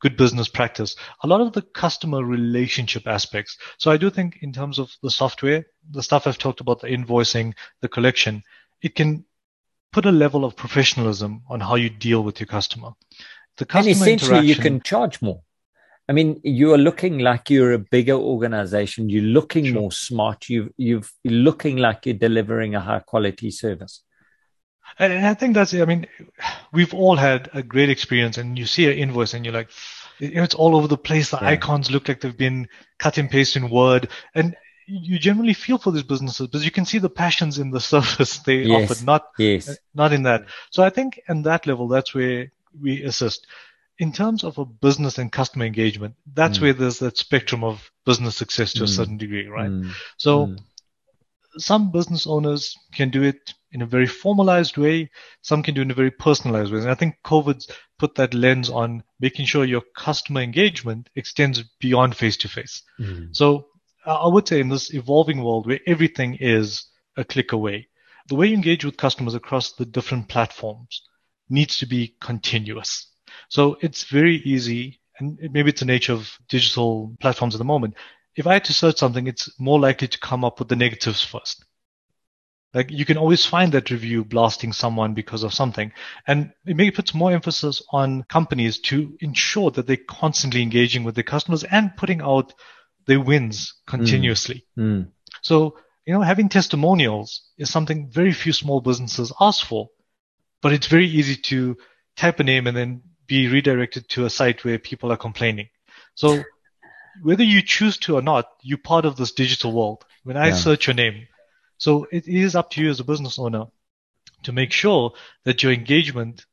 [0.00, 0.96] good business practice.
[1.22, 3.56] A lot of the customer relationship aspects.
[3.78, 6.88] So I do think in terms of the software, the stuff I've talked about, the
[6.88, 8.42] invoicing, the collection,
[8.82, 9.24] it can
[9.92, 12.92] put a level of professionalism on how you deal with your customer.
[13.58, 15.42] The customer and essentially, you can charge more.
[16.10, 19.08] I mean, you are looking like you're a bigger organization.
[19.08, 19.74] You're looking sure.
[19.74, 20.48] more smart.
[20.48, 24.02] You've you're looking like you're delivering a high quality service.
[24.98, 25.72] And I think that's.
[25.72, 26.08] I mean,
[26.72, 29.70] we've all had a great experience, and you see an invoice, and you're like,
[30.18, 31.30] you know, it's all over the place.
[31.30, 31.50] The yeah.
[31.50, 32.66] icons look like they've been
[32.98, 34.56] cut and pasted in Word, and
[34.88, 38.38] you generally feel for these businesses because you can see the passions in the service
[38.38, 38.90] they yes.
[38.90, 39.78] offer, not yes.
[39.94, 40.46] not in that.
[40.70, 43.46] So I think in that level, that's where we assist
[44.00, 46.62] in terms of a business and customer engagement, that's mm.
[46.62, 48.84] where there's that spectrum of business success to mm.
[48.84, 49.68] a certain degree, right?
[49.68, 49.92] Mm.
[50.16, 50.58] So mm.
[51.58, 55.10] some business owners can do it in a very formalized way.
[55.42, 56.80] Some can do it in a very personalized way.
[56.80, 62.16] And I think COVID's put that lens on making sure your customer engagement extends beyond
[62.16, 62.82] face to face.
[63.32, 63.66] So
[64.06, 66.86] I would say in this evolving world where everything is
[67.18, 67.88] a click away,
[68.28, 71.02] the way you engage with customers across the different platforms
[71.50, 73.06] needs to be continuous.
[73.48, 77.94] So it's very easy, and maybe it's the nature of digital platforms at the moment.
[78.36, 81.22] If I had to search something, it's more likely to come up with the negatives
[81.22, 81.64] first.
[82.72, 85.92] Like you can always find that review blasting someone because of something.
[86.26, 91.16] And it maybe puts more emphasis on companies to ensure that they're constantly engaging with
[91.16, 92.52] their customers and putting out
[93.06, 94.66] their wins continuously.
[94.78, 95.10] Mm.
[95.42, 99.88] So, you know, having testimonials is something very few small businesses ask for,
[100.62, 101.76] but it's very easy to
[102.16, 105.68] type a name and then be redirected to a site where people are complaining.
[106.16, 106.42] So
[107.22, 110.04] whether you choose to or not, you're part of this digital world.
[110.24, 110.54] When I Yeah.
[110.54, 111.28] search your name,
[111.78, 113.66] so it is up to you as a business owner
[114.42, 115.12] to make sure
[115.44, 116.44] that your engagement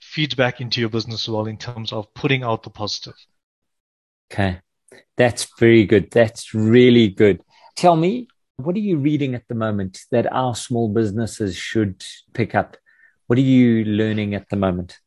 [0.00, 3.16] feeds back into your business as well in terms of putting out the positive.
[4.30, 4.60] Okay.
[5.16, 6.10] That's very good.
[6.10, 7.40] That's really good.
[7.74, 12.54] Tell me, what are you reading at the moment that our small businesses should pick
[12.54, 12.76] up?
[13.28, 14.98] What are you learning at the moment?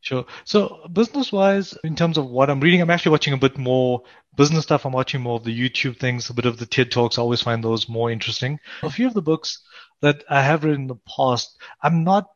[0.00, 0.24] Sure.
[0.44, 4.02] So business wise, in terms of what I'm reading, I'm actually watching a bit more
[4.36, 4.86] business stuff.
[4.86, 7.18] I'm watching more of the YouTube things, a bit of the TED Talks.
[7.18, 8.58] I always find those more interesting.
[8.82, 9.62] A few of the books
[10.00, 12.30] that I have read in the past, I'm not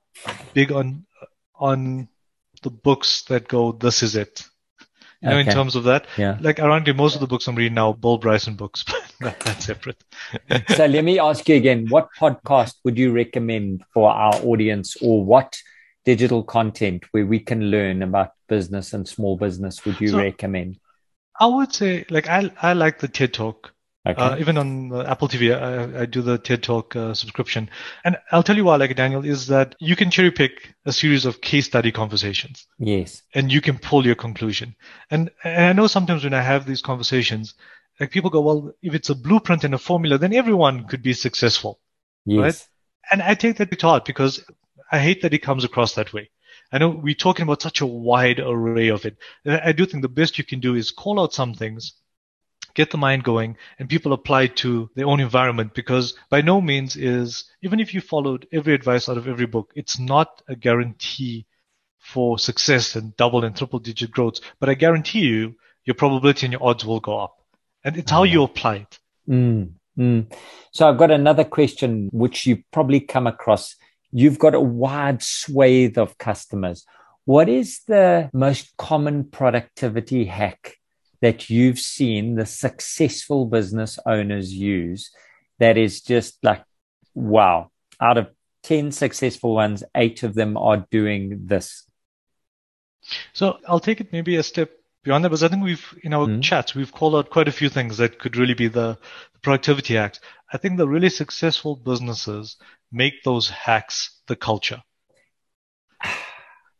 [0.52, 1.06] big on
[1.54, 2.08] on
[2.62, 4.44] the books that go, this is it.
[5.22, 6.06] You know, in terms of that.
[6.18, 6.36] Yeah.
[6.38, 9.64] Like ironically, most of the books I'm reading now, Bill Bryson books, but that, that's
[9.64, 10.04] separate.
[10.68, 15.24] So let me ask you again, what podcast would you recommend for our audience or
[15.24, 15.56] what
[16.04, 20.78] digital content where we can learn about business and small business would you So- recommend?
[21.40, 23.72] I would say, like, I I like the TED Talk.
[24.06, 24.20] Okay.
[24.20, 27.70] Uh, even on uh, Apple TV, I, I do the TED Talk uh, subscription.
[28.04, 30.74] And I'll tell you why I like it, Daniel, is that you can cherry pick
[30.84, 33.22] a series of case study conversations yes.
[33.34, 34.76] and you can pull your conclusion.
[35.10, 37.54] And, and I know sometimes when I have these conversations,
[37.98, 41.14] like people go, well, if it's a blueprint and a formula, then everyone could be
[41.14, 41.80] successful.
[42.26, 42.68] Yes.
[43.10, 44.44] And I take that to heart because
[44.94, 46.30] I hate that it comes across that way.
[46.70, 49.16] I know we're talking about such a wide array of it.
[49.44, 51.94] I do think the best you can do is call out some things,
[52.74, 56.60] get the mind going, and people apply it to their own environment because by no
[56.60, 60.54] means is, even if you followed every advice out of every book, it's not a
[60.54, 61.44] guarantee
[61.98, 64.38] for success and double and triple digit growth.
[64.60, 67.36] But I guarantee you, your probability and your odds will go up.
[67.82, 68.98] And it's how you apply it.
[69.28, 70.32] Mm, mm.
[70.70, 73.74] So I've got another question, which you probably come across.
[74.16, 76.86] You've got a wide swathe of customers.
[77.24, 80.76] What is the most common productivity hack
[81.20, 85.10] that you've seen the successful business owners use
[85.58, 86.62] that is just like,
[87.12, 88.28] wow, out of
[88.62, 91.84] 10 successful ones, eight of them are doing this?
[93.32, 94.70] So I'll take it maybe a step
[95.04, 96.42] beyond that, because I think we've, in our Mhm.
[96.42, 98.98] chats, we've called out quite a few things that could really be the,
[99.34, 100.18] the productivity hacks.
[100.52, 102.56] I think the really successful businesses
[102.90, 104.82] make those hacks the culture.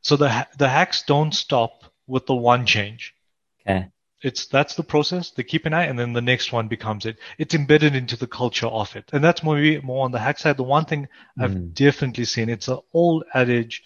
[0.01, 3.15] So the the hacks don't stop with the one change.
[3.63, 3.89] Okay.
[4.23, 5.31] It's that's the process.
[5.31, 7.19] They keep an eye, and then the next one becomes it.
[7.39, 10.57] It's embedded into the culture of it, and that's maybe more on the hack side.
[10.57, 11.09] The one thing
[11.39, 11.75] I've Mm.
[11.75, 13.83] definitely seen, it's an old adage.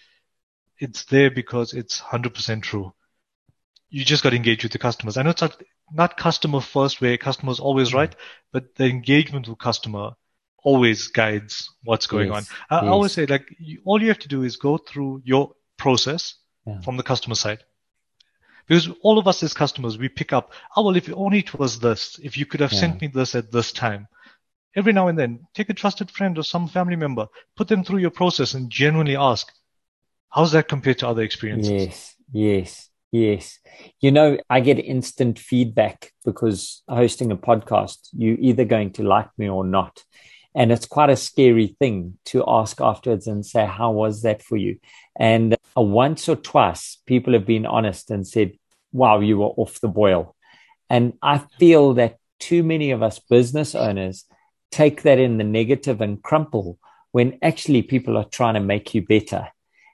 [0.79, 2.93] It's there because it's hundred percent true.
[3.91, 5.17] You just got to engage with the customers.
[5.17, 8.49] I know it's not, not customer first, where customer's always right, mm-hmm.
[8.53, 10.11] but the engagement with customer
[10.63, 12.79] always guides what's going Yes, on.
[12.79, 15.53] I, I always say, like, you, all you have to do is go through your
[15.77, 16.35] process
[16.67, 16.81] Yeah.
[16.81, 17.65] from the customer side.
[18.67, 21.81] Because all of us as customers, we pick up, oh, well, if only it was
[21.81, 22.81] this, if you could have Yeah.
[22.81, 24.09] sent me this at this time.
[24.77, 28.01] Every now and then, take a trusted friend or some family member, put them through
[28.01, 29.51] your process and genuinely ask,
[30.29, 31.87] how's that compared to other experiences?
[31.87, 33.59] Yes, yes, yes.
[34.01, 39.31] You know, I get instant feedback because hosting a podcast, you're either going to like
[39.39, 40.03] me or not.
[40.55, 44.57] And it's quite a scary thing to ask afterwards and say, How was that for
[44.57, 44.79] you?
[45.19, 48.53] And uh, once or twice, people have been honest and said,
[48.93, 50.35] Wow, you were off the boil.
[50.91, 54.25] And I feel that too many of us business owners
[54.71, 56.79] take that in the negative and crumple
[57.13, 59.49] when actually people are trying to make you better.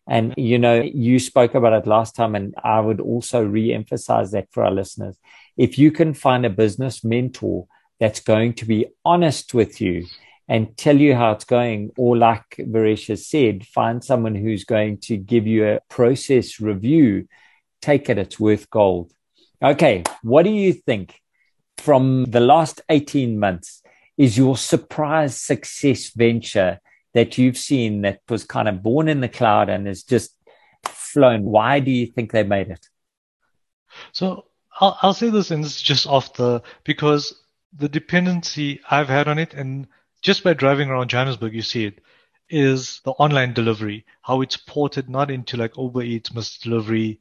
[0.07, 4.33] And, you know, you spoke about it last time, and I would also re emphasize
[4.33, 5.19] that for our listeners.
[5.57, 7.67] If you can find a business mentor
[8.01, 10.07] that's going to be honest with you
[10.47, 14.99] and tell you how it's going, or like Varesh has said, find someone who's going
[14.99, 17.27] to give you a process review,
[17.81, 19.11] take it, it's worth gold.
[19.63, 21.19] Okay, what do you think
[21.79, 23.83] from the last 18 months?
[24.17, 26.81] is your surprise success venture
[27.15, 30.35] that you've seen that was kind of born in the cloud and has just
[30.85, 31.45] flown?
[31.45, 32.89] Why do you think they made it?
[34.13, 34.47] So
[34.81, 37.41] I'll, I'll say this, and this is just off the because
[37.73, 39.87] the dependency I've had on it, and
[40.23, 42.01] just by driving around Johannesburg, you see it,
[42.51, 46.63] is the online delivery, how it's ported not into like Uber Eats, Mr.
[46.63, 47.21] Delivery,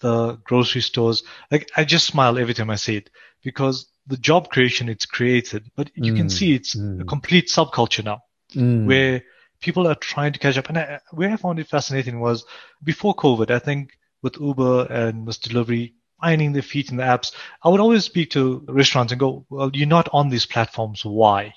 [0.00, 1.22] the grocery stores.
[1.50, 3.10] Like I just smile every time I see it
[3.42, 7.00] because the job creation it's created, but you mm, can see it's mm.
[7.00, 8.86] a complete subculture now mm.
[8.86, 9.22] where
[9.60, 10.68] people are trying to catch up.
[10.68, 12.44] And I, where I found it fascinating was
[12.82, 15.48] before COVID, I think with Uber and Mr.
[15.48, 17.32] Delivery finding their feet in the apps,
[17.62, 21.04] I would always speak to restaurants and go, well, you're not on these platforms.
[21.04, 21.54] Why?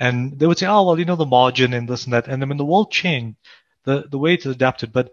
[0.00, 2.28] And they would say, oh, well, you know, the margin and this and that.
[2.28, 3.36] And then when the world changed,
[3.84, 5.12] the, the way it's adapted, but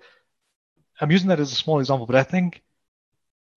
[1.00, 2.64] I'm using that as a small example, but I think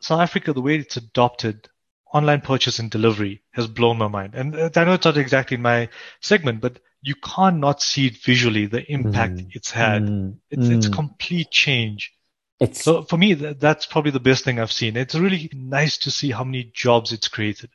[0.01, 1.69] South Africa, the way it's adopted
[2.13, 4.35] online purchase and delivery has blown my mind.
[4.35, 5.89] And I know it's not exactly my
[6.21, 9.49] segment, but you can't not see it visually, the impact mm.
[9.53, 10.03] it's had.
[10.03, 10.39] Mm.
[10.51, 10.77] It's, mm.
[10.77, 12.13] it's complete change.
[12.61, 14.97] It's, so for me, that, that's probably the best thing I've seen.
[14.97, 17.71] It's really nice to see how many jobs it's created.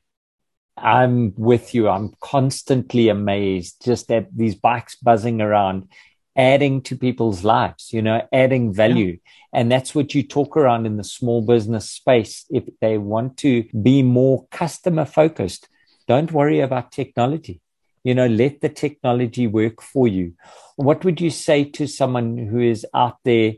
[0.75, 1.87] I'm with you.
[1.87, 5.89] I'm constantly amazed just at these bikes buzzing around,
[6.35, 9.19] adding to people's lives, you know, adding value.
[9.53, 9.59] Yeah.
[9.59, 12.45] And that's what you talk around in the small business space.
[12.49, 15.67] If they want to be more customer focused,
[16.07, 17.61] don't worry about technology.
[18.03, 20.33] You know, let the technology work for you.
[20.75, 23.53] What would you say to someone who is out there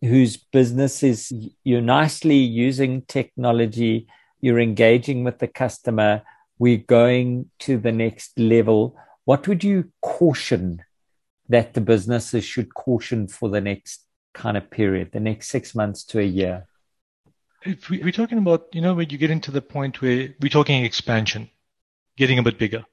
[0.00, 1.32] whose business is
[1.64, 4.06] you're nicely using technology,
[4.40, 6.22] you're engaging with the customer,
[6.58, 8.96] we're going to the next level?
[9.24, 10.84] What would you caution
[11.48, 16.04] that the businesses should caution for the next kind of period, the next six months
[16.04, 16.66] to a year?
[17.64, 20.48] If we, are talking about, you know, when you get into the point where we're
[20.48, 21.50] talking expansion,
[22.16, 22.84] getting a bit bigger.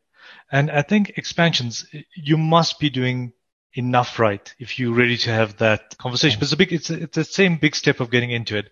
[0.51, 3.33] And I think expansions, you must be doing
[3.73, 6.39] enough right if you're ready to have that conversation.
[6.39, 8.71] But it's a big, it's, a, it's the same big step of getting into it.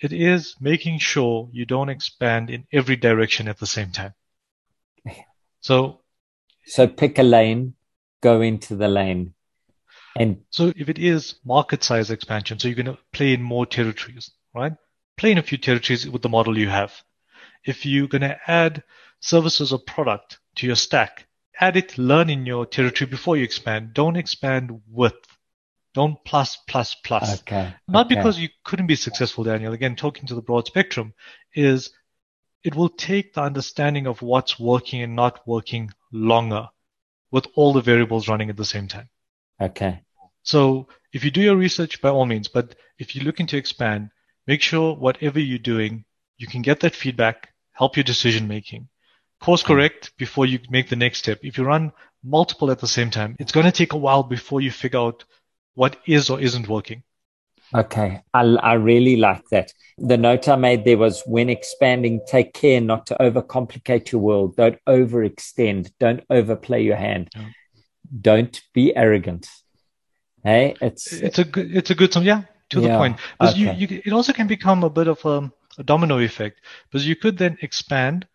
[0.00, 4.14] It is making sure you don't expand in every direction at the same time.
[5.64, 6.00] So,
[6.66, 7.74] so pick a lane,
[8.22, 9.34] go into the lane.
[10.16, 13.66] And so if it is market size expansion, so you're going to play in more
[13.66, 14.72] territories, right?
[15.16, 16.94] Play in a few territories with the model you have.
[17.64, 18.82] If you're going to add
[19.20, 21.26] services or product to your stack,
[21.60, 23.94] add it, learn in your territory before you expand.
[23.94, 25.14] Don't expand with.
[25.94, 27.40] Don't plus, plus, plus.
[27.40, 27.74] Okay.
[27.86, 28.14] Not okay.
[28.14, 29.74] because you couldn't be successful, Daniel.
[29.74, 31.12] Again, talking to the broad spectrum
[31.54, 31.90] is
[32.64, 36.68] it will take the understanding of what's working and not working longer
[37.32, 39.08] with all the variables running at the same time.
[39.60, 40.02] Okay.
[40.44, 44.10] So if you do your research, by all means, but if you're looking to expand,
[44.46, 46.04] make sure whatever you're doing,
[46.36, 48.88] you can get that feedback, help your decision making.
[49.40, 51.40] Course correct before you make the next step.
[51.42, 51.92] If you run
[52.22, 55.24] multiple at the same time, it's going to take a while before you figure out
[55.74, 57.02] what is or isn't working.
[57.74, 58.20] Okay.
[58.34, 59.72] I, I really like that.
[59.98, 64.56] The note I made there was when expanding, take care not to overcomplicate your world.
[64.56, 65.92] Don't overextend.
[65.98, 67.30] Don't overplay your hand.
[67.34, 67.48] Yeah.
[68.20, 69.48] Don't be arrogant.
[70.44, 73.18] Hey, it's it's a good it's a good yeah to yeah, the point.
[73.40, 73.58] Okay.
[73.58, 77.14] you, you it also can become a bit of a, a domino effect because you
[77.14, 78.26] could then expand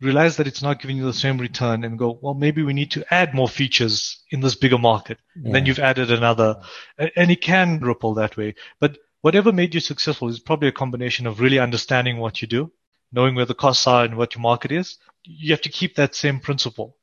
[0.00, 2.90] realize that it's not giving you the same return and go, well, maybe we need
[2.92, 5.18] to add more features in this bigger market.
[5.36, 5.52] Yeah.
[5.52, 6.60] Then you've added another,
[6.98, 8.54] and it can ripple that way.
[8.80, 12.72] But whatever made you successful is probably a combination of really understanding what you do,
[13.12, 14.96] knowing where the costs are and what your market is.
[15.24, 16.96] You have to keep that same principle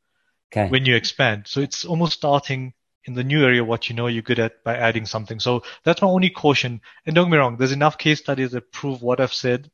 [0.51, 0.69] okay.
[0.69, 1.47] when you expand.
[1.47, 2.73] So it's almost starting
[3.05, 5.39] in the new area what you know you're good at by adding something.
[5.39, 6.81] So that's my only caution.
[7.05, 9.69] And don't get me wrong, there's enough case studies that prove what I've said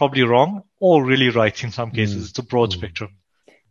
[0.00, 2.24] probably wrong or really right in some cases.
[2.24, 2.28] Mm.
[2.30, 2.72] It's a broad mm.
[2.72, 3.10] spectrum.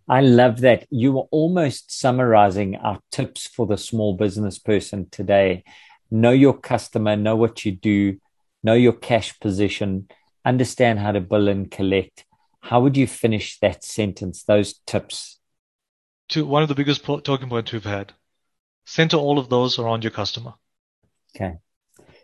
[0.08, 0.86] I love that.
[0.92, 5.64] You were almost summarizing our tips for the small business person today.
[6.12, 8.20] Know your customer, know what you do,
[8.62, 10.08] know your cash position,
[10.46, 12.26] understand how to bill and collect.
[12.60, 15.40] How would you finish that sentence, those tips?
[16.30, 18.14] To one of the biggest talking points we've had.
[18.86, 20.54] Center all of those around your customer.
[21.36, 21.56] Okay.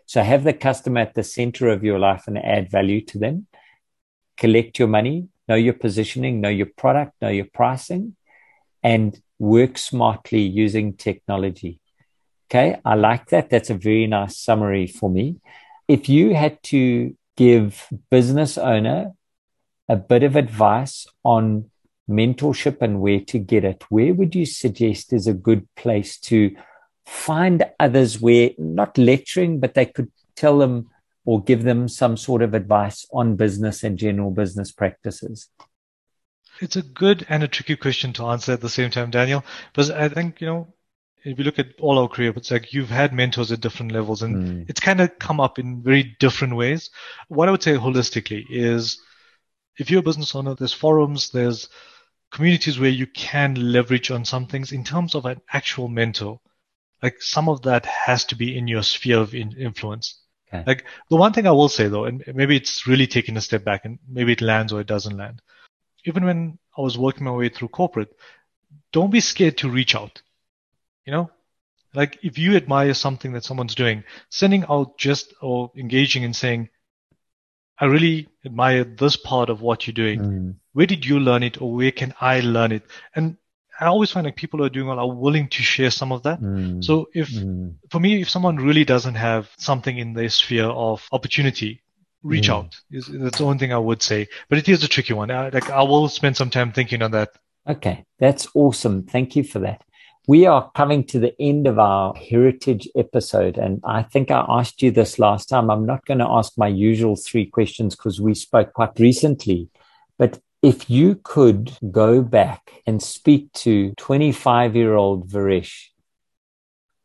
[0.06, 3.48] So have the customer at the center of your life and add value to them
[4.36, 8.16] collect your money, know your positioning, know your product, know your pricing,
[8.82, 11.80] and work smartly using technology.
[12.48, 13.50] Okay, I like that.
[13.50, 15.36] That's a very nice summary for me.
[15.88, 19.12] If you had to give business owner
[19.88, 21.70] a bit of advice on
[22.08, 26.54] mentorship and where to get it, where would you suggest is a good place to
[27.04, 30.88] find others where not lecturing, but they could tell them
[31.26, 35.48] or give them some sort of advice on business and general business practices?
[36.60, 39.44] It's a good and a tricky question to answer at the same time, Daniel.
[39.72, 40.74] Because I think, you know,
[41.24, 44.22] if you look at all our career, it's like you've had mentors at different levels
[44.22, 44.70] and mm.
[44.70, 46.90] it's kind of come up in very different ways.
[47.28, 49.00] What I would say holistically is
[49.76, 51.68] if you're a business owner, there's forums, there's
[52.30, 56.38] communities where you can leverage on some things in terms of an actual mentor.
[57.02, 60.22] Like some of that has to be in your sphere of influence.
[60.48, 60.64] Okay.
[60.66, 63.64] Like the one thing I will say though, and maybe it's really taking a step
[63.64, 65.42] back and maybe it lands or it doesn't land.
[66.04, 68.16] Even when I was working my way through corporate,
[68.92, 70.22] don't be scared to reach out.
[71.04, 71.30] You know,
[71.94, 76.68] like if you admire something that someone's doing, sending out just or engaging and saying,
[77.78, 80.20] I really admire this part of what you're doing.
[80.20, 80.54] Mm.
[80.72, 82.82] Where did you learn it or where can I learn it?
[83.14, 83.36] And
[83.80, 86.22] I always find like people who are doing well are willing to share some of
[86.22, 86.40] that.
[86.40, 86.82] Mm.
[86.82, 87.74] So if, mm.
[87.90, 91.82] for me, if someone really doesn't have something in their sphere of opportunity,
[92.22, 92.54] reach mm.
[92.54, 92.76] out.
[92.90, 94.28] Is, that's the only thing I would say.
[94.48, 95.30] But it is a tricky one.
[95.30, 97.30] I, like I will spend some time thinking on that.
[97.68, 99.02] Okay, that's awesome.
[99.04, 99.82] Thank you for that.
[100.28, 103.58] We are coming to the end of our heritage episode.
[103.58, 105.70] And I think I asked you this last time.
[105.70, 109.68] I'm not going to ask my usual three questions because we spoke quite recently.
[110.18, 115.88] But if you could go back and speak to 25 year old Varesh,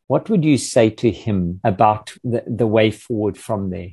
[0.08, 3.92] what would you say to him about the, the way forward from there?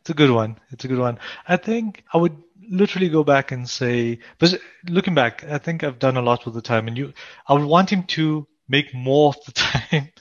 [0.00, 0.58] It's a good one.
[0.70, 1.18] It's a good one.
[1.48, 2.36] I think I would
[2.68, 6.54] literally go back and say, but looking back, I think I've done a lot with
[6.54, 7.12] the time, and you,
[7.48, 10.12] I would want him to make more of the time,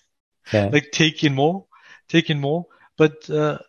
[0.52, 0.70] yeah.
[0.72, 1.66] like take in more,
[2.08, 2.66] take in more.
[2.98, 3.60] But uh,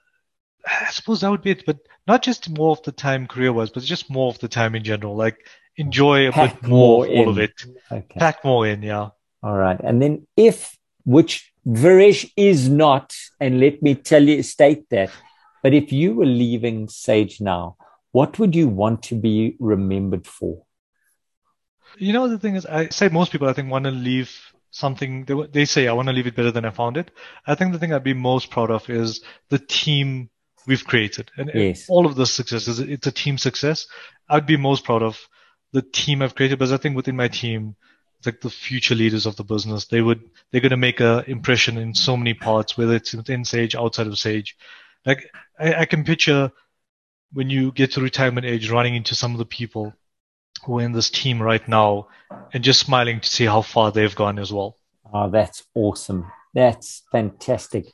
[0.66, 1.64] I suppose that would be it.
[1.66, 4.74] But not just more of the time career wise, but just more of the time
[4.74, 5.16] in general.
[5.16, 5.46] Like
[5.76, 7.52] enjoy a Pack bit more, more all of it.
[7.90, 8.18] Okay.
[8.18, 9.10] Pack more in, yeah.
[9.42, 9.78] All right.
[9.80, 15.10] And then if, which Varesh is not, and let me tell you, state that,
[15.62, 17.76] but if you were leaving Sage now,
[18.12, 20.62] what would you want to be remembered for?
[21.98, 24.30] You know, the thing is, I say most people, I think, want to leave
[24.70, 27.10] something, they, they say, I want to leave it better than I found it.
[27.46, 30.30] I think the thing I'd be most proud of is the team
[30.66, 31.30] we've created.
[31.36, 31.88] And yes.
[31.88, 33.86] all of the successes, it's a team success.
[34.28, 35.18] I'd be most proud of
[35.72, 37.76] the team I've created because I think within my team,
[38.18, 39.86] it's like the future leaders of the business.
[39.86, 43.44] They would, they're going to make an impression in so many parts, whether it's within
[43.44, 44.56] Sage, outside of Sage.
[45.04, 46.50] Like I, I can picture
[47.32, 49.92] when you get to retirement age, running into some of the people
[50.64, 52.08] who are in this team right now
[52.52, 54.78] and just smiling to see how far they've gone as well.
[55.12, 56.30] Oh, that's awesome.
[56.54, 57.86] That's fantastic.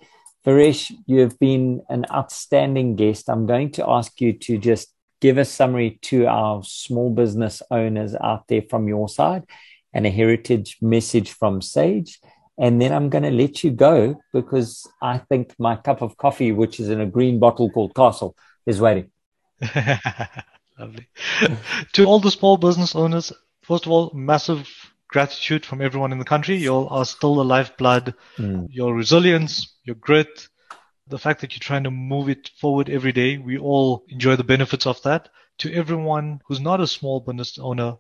[0.47, 3.28] Varesh, you have been an outstanding guest.
[3.28, 8.14] I'm going to ask you to just give a summary to our small business owners
[8.14, 9.45] out there from your side
[9.93, 12.20] and a heritage message from Sage.
[12.59, 16.53] And then I'm going to let you go because I think my cup of coffee,
[16.53, 18.34] which is in a green bottle called Castle,
[18.66, 19.11] is waiting.
[20.78, 21.09] Lovely.
[21.93, 23.32] to all the small business owners,
[23.62, 24.68] first of all, massive
[25.11, 26.56] gratitude from everyone in the country.
[26.56, 28.14] You all are still the lifeblood.
[28.38, 28.68] Mm.
[28.70, 30.48] Your resilience, your grit,
[31.08, 33.36] the fact that you're trying to move it forward every day.
[33.36, 35.28] We all enjoy the benefits of that.
[35.58, 37.96] To everyone who's not a small business owner,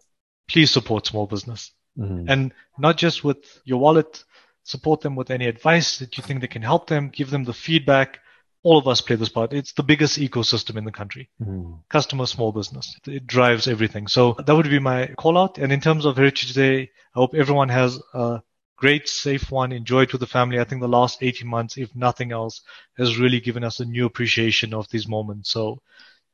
[0.48, 1.72] please support small business.
[1.98, 2.26] Mm.
[2.28, 4.24] And not just with your wallet,
[4.62, 7.52] support them with any advice that you think that can help them, give them the
[7.52, 8.20] feedback
[8.62, 9.52] all of us play this part.
[9.52, 11.30] It's the biggest ecosystem in the country.
[11.42, 11.80] Mm.
[11.88, 12.94] Customer, small business.
[13.06, 14.06] It drives everything.
[14.06, 15.58] So that would be my call out.
[15.58, 18.42] And in terms of Heritage Day, I hope everyone has a
[18.76, 19.72] great, safe one.
[19.72, 20.60] Enjoy it with the family.
[20.60, 22.60] I think the last 18 months, if nothing else,
[22.98, 25.50] has really given us a new appreciation of these moments.
[25.50, 25.80] So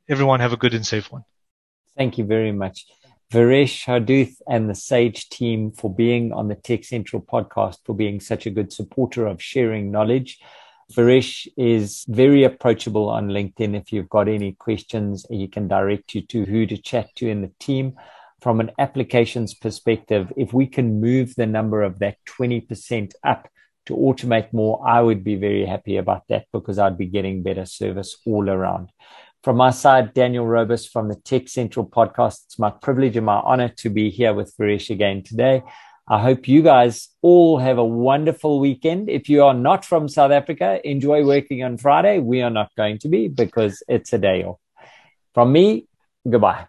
[0.09, 1.23] everyone have a good and safe one.
[1.97, 2.85] Thank you very much.
[3.31, 8.21] Varesh Harduth and the Sage team for being on the Tech Central podcast, for being
[8.21, 10.39] such a good supporter of sharing knowledge.
[10.93, 13.75] Varesh is very approachable on LinkedIn.
[13.75, 17.41] If you've got any questions, you can direct you to who to chat to in
[17.41, 17.95] the team.
[18.41, 23.49] From an applications perspective, if we can move the number of that 20% up
[23.87, 27.65] to automate more, I would be very happy about that because I'd be getting better
[27.65, 28.91] service all around.
[29.43, 32.45] From my side, Daniel Robus from the Tech Central podcast.
[32.45, 35.63] It's my privilege and my honor to be here with Varesh again today.
[36.09, 39.09] I hope you guys all have a wonderful weekend.
[39.09, 42.19] If you are not from South Africa, enjoy working on Friday.
[42.19, 44.59] We are not going to be because it's a day off.
[45.33, 45.87] From me,
[46.29, 46.67] goodbye.